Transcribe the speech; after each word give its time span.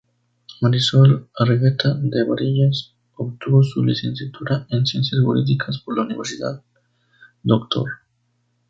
Marisol 0.61 1.29
Argueta 1.37 1.93
de 1.93 2.23
Barillas, 2.23 2.95
obtuvo 3.17 3.61
su 3.61 3.83
licenciatura 3.83 4.65
en 4.71 4.87
Ciencias 4.87 5.21
Jurídicas 5.23 5.77
por 5.85 5.95
la 5.95 6.05
Universidad 6.05 6.63
"Dr. 7.43 7.85